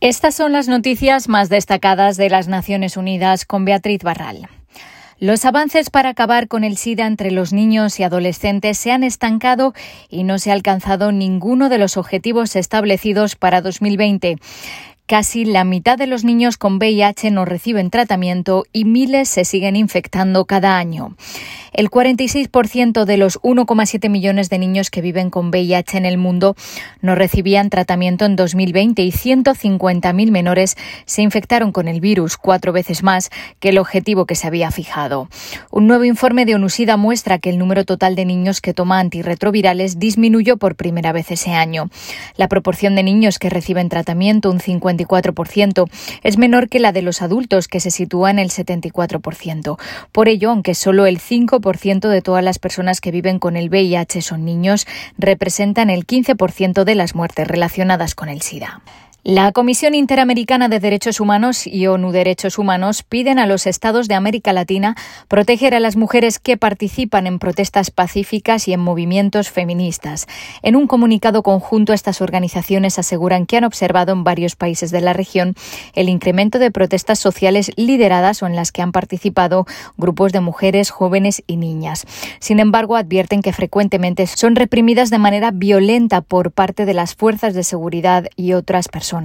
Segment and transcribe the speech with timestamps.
[0.00, 4.48] Estas son las noticias más destacadas de las Naciones Unidas con Beatriz Barral.
[5.18, 9.74] Los avances para acabar con el SIDA entre los niños y adolescentes se han estancado
[10.08, 14.36] y no se ha alcanzado ninguno de los objetivos establecidos para 2020.
[15.08, 19.74] Casi la mitad de los niños con VIH no reciben tratamiento y miles se siguen
[19.74, 21.16] infectando cada año.
[21.72, 26.56] El 46% de los 1,7 millones de niños que viven con VIH en el mundo
[27.00, 33.02] no recibían tratamiento en 2020 y 150.000 menores se infectaron con el virus, cuatro veces
[33.02, 33.30] más
[33.60, 35.30] que el objetivo que se había fijado.
[35.70, 39.98] Un nuevo informe de ONUSIDA muestra que el número total de niños que toman antirretrovirales
[39.98, 41.88] disminuyó por primera vez ese año.
[42.36, 44.97] La proporción de niños que reciben tratamiento, un 50
[46.22, 49.78] es menor que la de los adultos, que se sitúa en el 74%.
[50.12, 54.22] Por ello, aunque solo el 5% de todas las personas que viven con el VIH
[54.22, 54.86] son niños,
[55.18, 58.80] representan el 15% de las muertes relacionadas con el SIDA.
[59.30, 64.14] La Comisión Interamericana de Derechos Humanos y ONU Derechos Humanos piden a los estados de
[64.14, 64.96] América Latina
[65.28, 70.26] proteger a las mujeres que participan en protestas pacíficas y en movimientos feministas.
[70.62, 75.12] En un comunicado conjunto, estas organizaciones aseguran que han observado en varios países de la
[75.12, 75.54] región
[75.92, 79.66] el incremento de protestas sociales lideradas o en las que han participado
[79.98, 82.06] grupos de mujeres, jóvenes y niñas.
[82.40, 87.52] Sin embargo, advierten que frecuentemente son reprimidas de manera violenta por parte de las fuerzas
[87.52, 89.17] de seguridad y otras personas.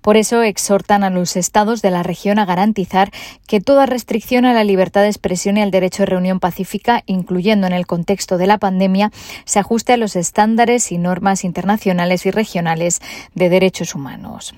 [0.00, 3.10] Por eso exhortan a los estados de la región a garantizar
[3.46, 7.66] que toda restricción a la libertad de expresión y al derecho de reunión pacífica, incluyendo
[7.66, 9.10] en el contexto de la pandemia,
[9.44, 13.00] se ajuste a los estándares y normas internacionales y regionales
[13.34, 14.54] de derechos humanos.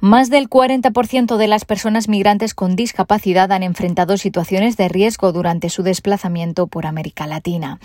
[0.00, 5.70] Más del 40% de las personas migrantes con discapacidad han enfrentado situaciones de riesgo durante
[5.70, 7.80] su desplazamiento por América Latina.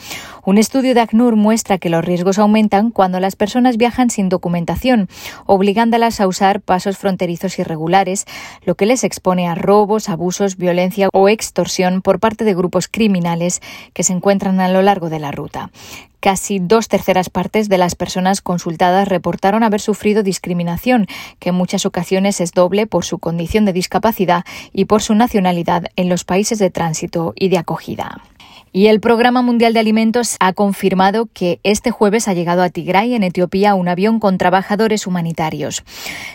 [0.46, 5.10] Un estudio de ACNUR muestra que los riesgos aumentan cuando las personas viajan sin documentación,
[5.48, 8.26] obligándolas a usar pasos fronterizos irregulares,
[8.66, 13.62] lo que les expone a robos, abusos, violencia o extorsión por parte de grupos criminales
[13.94, 15.72] que se encuentran a lo largo de la ruta.
[16.24, 21.06] Casi dos terceras partes de las personas consultadas reportaron haber sufrido discriminación,
[21.40, 25.88] que en muchas ocasiones es doble por su condición de discapacidad y por su nacionalidad
[25.98, 28.22] en los países de tránsito y de acogida.
[28.76, 33.14] Y el Programa Mundial de Alimentos ha confirmado que este jueves ha llegado a Tigray,
[33.14, 35.84] en Etiopía, un avión con trabajadores humanitarios.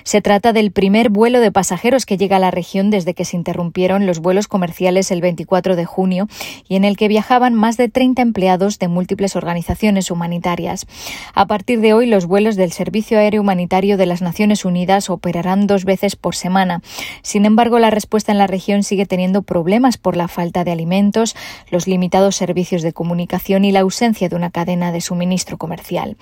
[0.05, 3.37] Se trata del primer vuelo de pasajeros que llega a la región desde que se
[3.37, 6.29] interrumpieron los vuelos comerciales el 24 de junio
[6.69, 10.87] y en el que viajaban más de 30 empleados de múltiples organizaciones humanitarias.
[11.35, 15.67] A partir de hoy, los vuelos del Servicio Aéreo Humanitario de las Naciones Unidas operarán
[15.67, 16.83] dos veces por semana.
[17.23, 21.35] Sin embargo, la respuesta en la región sigue teniendo problemas por la falta de alimentos,
[21.73, 26.17] los limitados servicios de comunicación y la ausencia de una cadena de suministro comercial.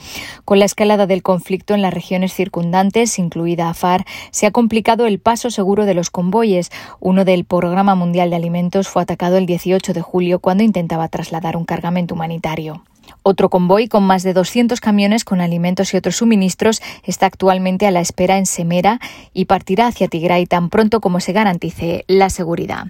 [0.44, 5.18] Con la escalada del conflicto en las regiones circundantes, incluida Afar, se ha complicado el
[5.18, 6.70] paso seguro de los convoyes.
[7.00, 11.56] Uno del Programa Mundial de Alimentos fue atacado el 18 de julio cuando intentaba trasladar
[11.56, 12.82] un cargamento humanitario.
[13.22, 17.90] Otro convoy con más de 200 camiones con alimentos y otros suministros está actualmente a
[17.90, 19.00] la espera en Semera
[19.32, 22.86] y partirá hacia Tigray tan pronto como se garantice la seguridad.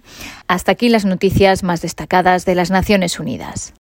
[0.49, 3.73] Hasta aquí las noticias más destacadas de las Naciones Unidas.